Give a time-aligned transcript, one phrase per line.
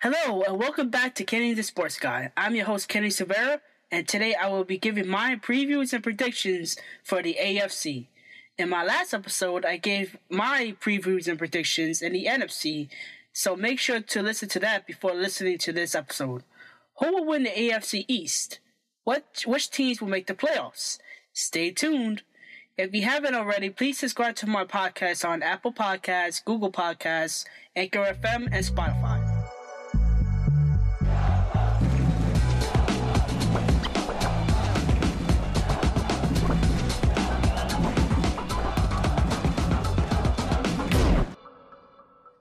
[0.00, 2.30] Hello, and welcome back to Kenny the Sports Guy.
[2.36, 3.60] I'm your host, Kenny Severa,
[3.90, 8.06] and today I will be giving my previews and predictions for the AFC.
[8.56, 12.88] In my last episode, I gave my previews and predictions in the NFC,
[13.32, 16.44] so make sure to listen to that before listening to this episode.
[17.00, 18.60] Who will win the AFC East?
[19.02, 21.00] What which teams will make the playoffs?
[21.32, 22.22] Stay tuned.
[22.76, 28.16] If you haven't already, please subscribe to my podcast on Apple Podcasts, Google Podcasts, Anchor
[28.22, 29.17] FM, and Spotify.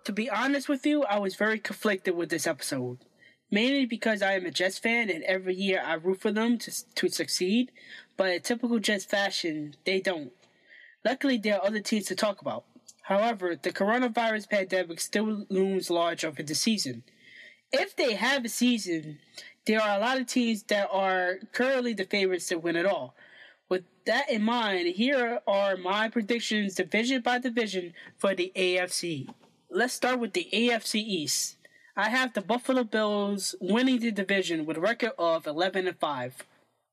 [0.08, 3.00] To be honest with you, I was very conflicted with this episode.
[3.52, 6.94] Mainly because I am a Jets fan and every year I root for them to,
[6.96, 7.74] to succeed,
[8.16, 10.32] but in typical Jets fashion, they don't.
[11.04, 12.64] Luckily, there are other teams to talk about.
[13.02, 17.04] However, the coronavirus pandemic still looms large over the season.
[17.74, 19.20] If they have a season,
[19.66, 23.14] there are a lot of teams that are currently the favorites to win it all.
[23.68, 29.28] With that in mind, here are my predictions division by division for the AFC
[29.70, 31.58] let's start with the AFC East.
[31.96, 36.44] I have the Buffalo Bills winning the division with a record of 11 and 5.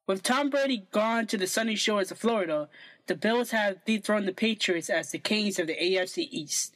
[0.07, 2.69] With Tom Brady gone to the sunny shores of Florida,
[3.07, 6.75] the Bills have dethroned the Patriots as the kings of the AFC East.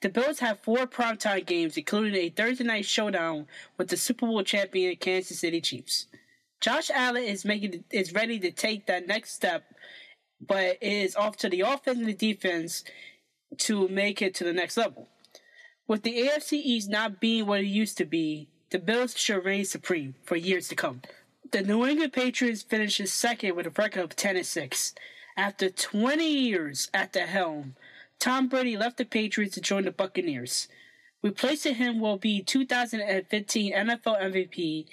[0.00, 3.46] The Bills have four primetime games, including a Thursday night showdown
[3.78, 6.06] with the Super Bowl champion Kansas City Chiefs.
[6.60, 9.64] Josh Allen is making is ready to take that next step,
[10.40, 12.84] but is off to the offense and the defense
[13.58, 15.08] to make it to the next level.
[15.88, 19.64] With the AFC East not being what it used to be, the Bills should reign
[19.64, 21.00] supreme for years to come.
[21.50, 24.94] The New England Patriots finishes second with a record of 10 and 6.
[25.38, 27.74] After 20 years at the helm,
[28.18, 30.68] Tom Brady left the Patriots to join the Buccaneers.
[31.22, 34.84] Replacing him will be 2015 NFL MVP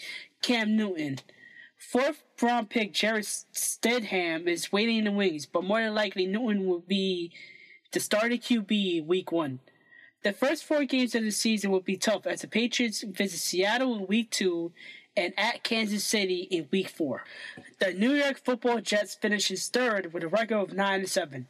[0.41, 1.19] Cam Newton.
[1.77, 6.65] Fourth round pick Jarrett Stidham is waiting in the wings, but more than likely Newton
[6.65, 7.33] will be
[7.91, 9.59] the starting QB week one.
[10.25, 13.95] The first four games of the season will be tough as the Patriots visit Seattle
[13.95, 14.71] in week two
[15.15, 17.25] and at Kansas City in week four.
[17.79, 21.47] The New York football Jets finishes third with a record of 9 and 7.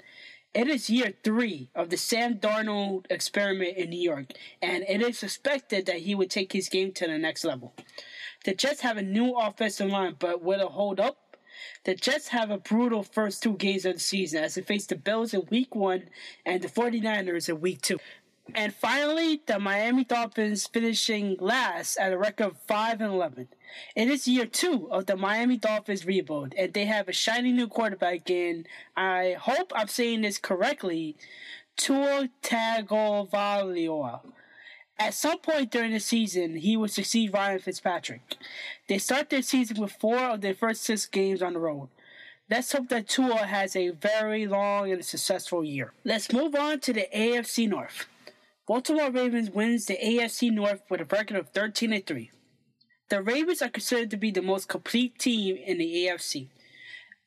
[0.54, 5.18] It is year three of the Sam Darnold experiment in New York, and it is
[5.20, 7.74] suspected that he would take his game to the next level.
[8.44, 11.38] The Jets have a new offensive line, but will it hold up?
[11.86, 14.98] The Jets have a brutal first two games of the season as they face the
[14.98, 16.10] Bills in week one
[16.46, 18.00] and the 49ers in week two.
[18.54, 23.48] And finally, the Miami Dolphins finishing last at a record of 5 and 11.
[23.96, 27.68] It is year two of the Miami Dolphins rebuild, and they have a shiny new
[27.68, 31.16] quarterback in, I hope I'm saying this correctly,
[31.76, 34.22] Tua Tagovailoa.
[34.98, 38.22] At some point during the season, he will succeed Ryan Fitzpatrick.
[38.88, 41.90] They start their season with four of their first six games on the road.
[42.50, 45.94] Let's hope that Tua has a very long and successful year.
[46.04, 48.06] Let's move on to the AFC North.
[48.68, 52.32] Baltimore Ravens wins the AFC North with a record of 13 and 3.
[53.10, 56.48] The Ravens are considered to be the most complete team in the AFC.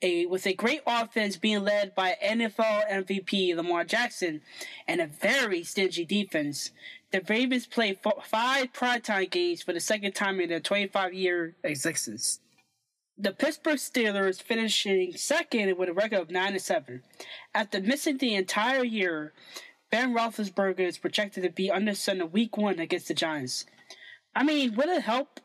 [0.03, 4.41] A, with a great offense being led by NFL MVP Lamar Jackson
[4.89, 6.73] and a very stingy defense,
[7.13, 12.41] the Ravens play five primetime games for the second time in their 25 year existence.
[13.17, 17.03] The Pittsburgh Steelers finishing second with a record of 9 and 7.
[17.53, 19.33] After missing the entire year,
[19.91, 23.65] Ben Roethlisberger is projected to be under center week one against the Giants.
[24.35, 25.41] I mean, will it help?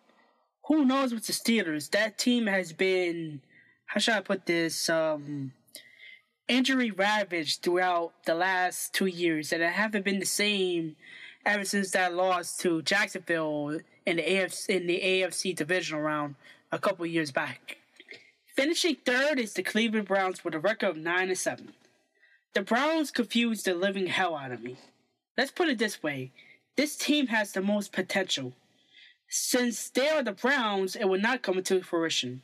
[0.67, 1.89] Who knows with the Steelers?
[1.91, 3.41] That team has been,
[3.85, 5.53] how should I put this, um,
[6.47, 10.95] injury ravaged throughout the last two years, and it haven't been the same
[11.45, 16.35] ever since that loss to Jacksonville in the AFC in the AFC divisional round
[16.71, 17.77] a couple years back.
[18.55, 21.73] Finishing third is the Cleveland Browns with a record of nine and seven.
[22.53, 24.77] The Browns confused the living hell out of me.
[25.35, 26.31] Let's put it this way
[26.75, 28.53] this team has the most potential.
[29.27, 32.43] Since they are the Browns, it will not come into fruition.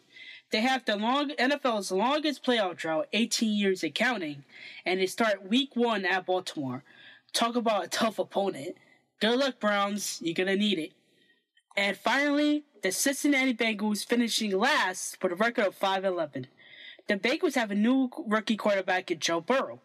[0.51, 4.45] They have the long NFL's longest playoff drought, 18 years and counting,
[4.83, 6.83] and they start week one at Baltimore.
[7.31, 8.77] Talk about a tough opponent.
[9.21, 10.19] Good luck, Browns.
[10.23, 10.93] You're gonna need it.
[11.77, 16.47] And finally, the Cincinnati Bengals finishing last with a record of 5-11.
[17.07, 19.81] The Bengals have a new rookie quarterback in Joe Burrow.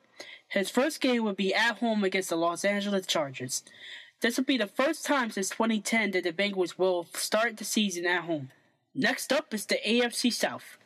[0.54, 3.64] His first game would be at home against the Los Angeles Chargers.
[4.20, 8.06] This will be the first time since 2010 that the Bengals will start the season
[8.06, 8.52] at home.
[8.94, 10.78] Next up is the AFC South.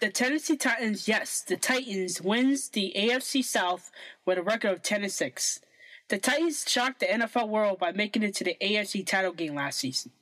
[0.00, 3.90] The Tennessee Titans, yes, the Titans wins the AFC South
[4.24, 5.60] with a record of 10 and 6.
[6.08, 9.80] The Titans shocked the NFL world by making it to the AFC title game last
[9.80, 10.12] season.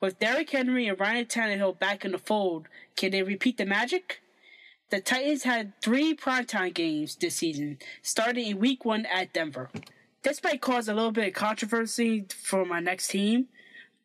[0.00, 2.66] With Derrick Henry and Ryan Tannehill back in the fold,
[2.96, 4.22] can they repeat the magic?
[4.90, 9.68] The Titans had three primetime games this season, starting in week one at Denver.
[10.22, 13.48] This might cause a little bit of controversy for my next team,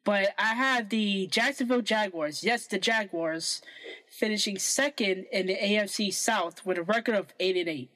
[0.04, 3.62] but I have the Jacksonville Jaguars, yes, the Jaguars,
[4.10, 7.90] finishing second in the AFC South with a record of 8 and 8.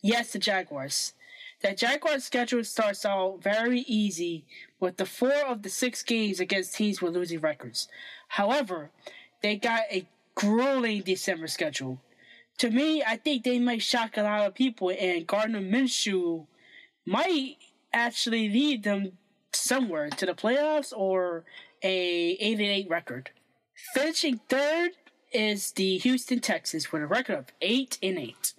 [0.00, 1.12] Yes, the Jaguars.
[1.60, 4.46] The Jaguars' schedule starts out very easy
[4.80, 7.86] with the four of the six games against teams with losing records.
[8.28, 8.88] However,
[9.42, 12.00] they got a grueling December schedule.
[12.60, 16.46] To me, I think they might shock a lot of people, and Gardner Minshew
[17.06, 17.56] might
[17.90, 19.12] actually lead them
[19.54, 21.44] somewhere to the playoffs or
[21.82, 23.30] a 8 and 8 record.
[23.94, 24.90] Finishing third
[25.32, 28.52] is the Houston Texans with a record of 8 and 8.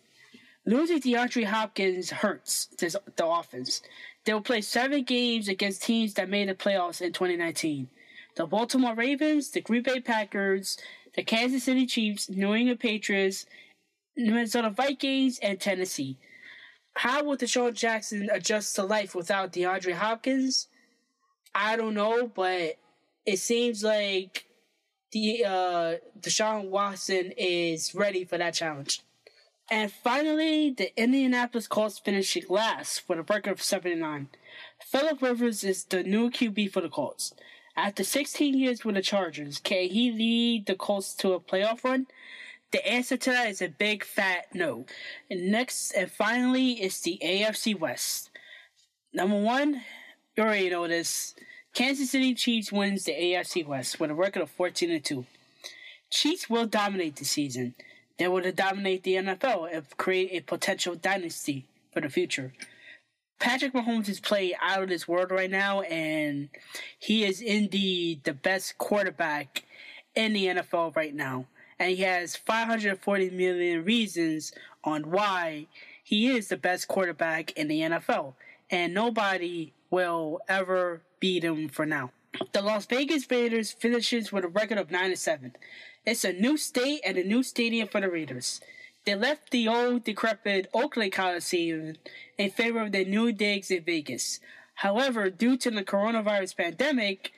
[0.65, 3.83] Losing DeAndre Hopkins hurts this, the offense.
[4.25, 7.87] They will play seven games against teams that made the playoffs in 2019.
[8.35, 10.79] The Baltimore Ravens, the Green Bay Packers,
[11.15, 13.45] the Kansas City Chiefs, New England Patriots,
[14.15, 16.17] Minnesota Vikings, and Tennessee.
[16.95, 20.67] How will DeSean Jackson adjust to life without DeAndre Hopkins?
[21.55, 22.77] I don't know, but
[23.25, 24.45] it seems like
[25.11, 29.01] the uh, Deshaun Watson is ready for that challenge.
[29.69, 34.27] And finally, the Indianapolis Colts finishing last with a record of 79.
[34.85, 37.33] Philip Rivers is the new QB for the Colts.
[37.77, 42.07] After 16 years with the Chargers, can he lead the Colts to a playoff run?
[42.71, 44.85] The answer to that is a big fat no.
[45.29, 48.29] And next and finally is the AFC West.
[49.13, 49.81] Number one,
[50.37, 51.35] you already know this.
[51.73, 55.25] Kansas City Chiefs wins the AFC West with a record of 14 and 2.
[56.09, 57.75] Chiefs will dominate the season.
[58.17, 62.53] They will dominate the NFL and create a potential dynasty for the future.
[63.39, 66.49] Patrick Mahomes is playing out of this world right now, and
[66.99, 69.63] he is indeed the best quarterback
[70.13, 71.47] in the NFL right now.
[71.81, 74.51] And he has 540 million reasons
[74.83, 75.65] on why
[76.03, 78.35] he is the best quarterback in the NFL.
[78.69, 82.11] And nobody will ever beat him for now.
[82.51, 85.55] The Las Vegas Raiders finishes with a record of 9 7.
[86.05, 88.61] It's a new state and a new stadium for the Raiders.
[89.03, 91.95] They left the old, decrepit Oakland Coliseum
[92.37, 94.39] in favor of the new digs in Vegas.
[94.75, 97.31] However, due to the coronavirus pandemic,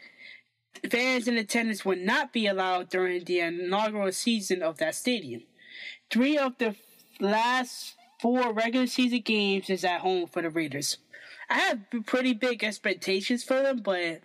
[0.89, 5.43] fans in attendance would not be allowed during the inaugural season of that stadium.
[6.09, 6.75] Three of the
[7.19, 10.97] last four regular season games is at home for the Raiders.
[11.49, 14.21] I have pretty big expectations for them, but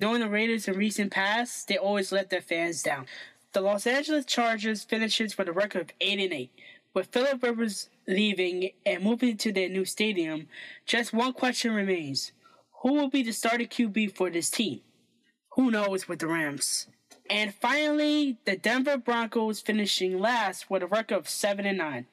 [0.00, 3.06] knowing the Raiders in recent past, they always let their fans down.
[3.52, 6.50] The Los Angeles Chargers finishes with a record of 8 and 8.
[6.94, 10.48] With Philip Rivers leaving and moving to their new stadium,
[10.86, 12.32] just one question remains.
[12.82, 14.80] Who will be the starting QB for this team?
[15.54, 16.86] Who knows with the Rams?
[17.28, 22.06] And finally, the Denver Broncos finishing last with a record of 7 and 9.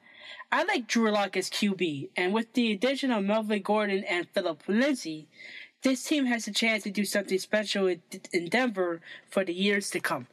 [0.50, 4.62] I like Drew Lock as QB, and with the addition of Melvin Gordon and Phillip
[4.66, 5.28] Lindsay,
[5.82, 10.00] this team has a chance to do something special in Denver for the years to
[10.00, 10.26] come.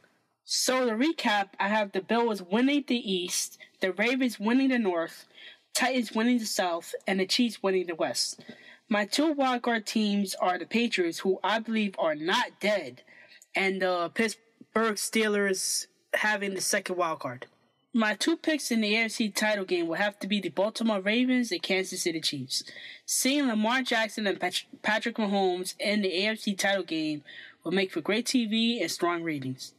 [0.44, 5.26] So to recap, I have the Bills winning the East, the Ravens winning the North,
[5.74, 8.40] Titans winning the South, and the Chiefs winning the West.
[8.88, 13.02] My two wildcard teams are the Patriots, who I believe are not dead,
[13.52, 17.44] and the Pittsburgh Steelers having the second wildcard.
[17.92, 21.50] My two picks in the AFC title game will have to be the Baltimore Ravens
[21.50, 22.62] and Kansas City Chiefs.
[23.06, 24.38] Seeing Lamar Jackson and
[24.82, 27.24] Patrick Mahomes in the AFC title game
[27.64, 29.72] will make for great TV and strong ratings.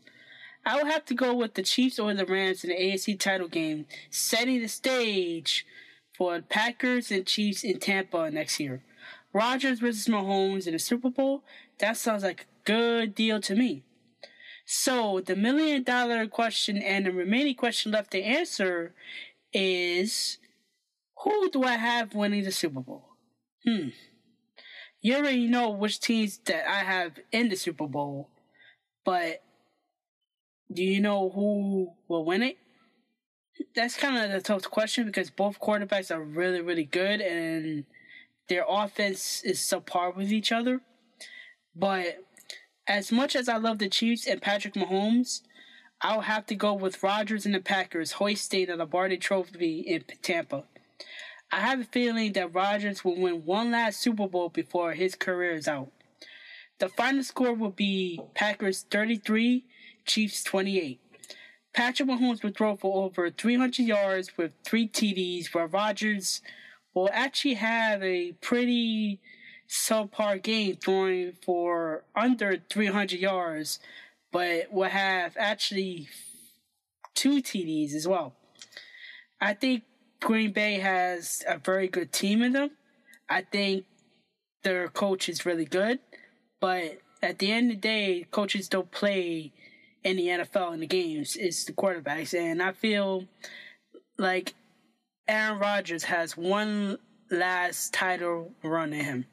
[0.66, 3.48] I will have to go with the Chiefs or the Rams in the AFC title
[3.48, 5.66] game, setting the stage
[6.18, 8.82] for Packers and Chiefs in Tampa next year.
[9.34, 11.44] Rodgers versus Mahomes in the Super Bowl,
[11.80, 13.84] that sounds like a good deal to me.
[14.66, 18.94] So, the million dollar question and the remaining question left to answer
[19.54, 20.40] is
[21.24, 23.06] who do I have winning the Super Bowl?
[23.64, 23.90] Hmm.
[25.02, 28.30] You already know which teams that I have in the Super Bowl,
[29.06, 29.42] but
[30.74, 32.58] do you know who will win it?
[33.76, 37.86] That's kind of the tough question because both quarterbacks are really, really good and
[38.50, 40.82] their offense is subpar with each other.
[41.76, 42.24] But
[42.88, 45.42] as much as I love the Chiefs and Patrick Mahomes,
[46.02, 50.64] I'll have to go with Rodgers and the Packers hoisting the Lombardi Trophy in Tampa.
[51.52, 55.54] I have a feeling that Rodgers will win one last Super Bowl before his career
[55.54, 55.92] is out.
[56.80, 59.66] The final score will be Packers 33
[60.06, 61.00] Chiefs 28.
[61.78, 66.42] Patrick Mahomes will throw for over 300 yards with three TDs, where Rodgers
[66.96, 69.20] will actually have a pretty
[69.70, 73.78] subpar game throwing for under 300 yards
[74.32, 76.10] but will have actually
[77.14, 78.34] two TDs as well.
[79.40, 79.84] I think
[80.20, 82.72] Green Bay has a very good team in them.
[83.30, 83.86] I think
[84.64, 86.00] their coach is really good,
[86.60, 89.54] but at the end of the day, coaches don't play
[90.04, 91.36] in the NFL in the games.
[91.36, 93.26] It's the quarterbacks, and I feel
[94.18, 94.56] like
[95.28, 96.98] Aaron Rodgers has one
[97.30, 99.26] last title run in him.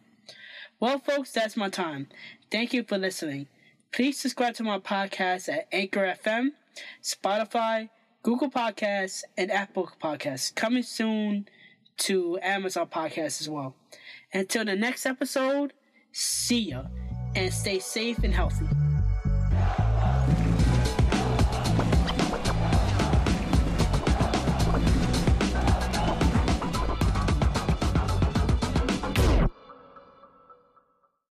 [0.80, 2.08] Well, folks, that's my time.
[2.50, 3.46] Thank you for listening.
[3.92, 6.48] Please subscribe to my podcast at Anchor FM,
[7.02, 7.88] Spotify,
[8.22, 10.54] Google Podcasts, and Apple Podcasts.
[10.54, 11.48] Coming soon
[11.98, 13.76] to Amazon Podcasts as well.
[14.32, 15.72] Until the next episode,
[16.10, 16.84] see ya
[17.36, 18.66] and stay safe and healthy.